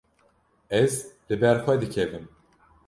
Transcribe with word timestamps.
Ez 0.79 0.93
li 1.27 1.35
ber 1.41 1.57
dikevim. 1.81 2.25